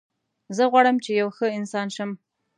[0.55, 2.11] زه غواړم چې یو ښه انسان شم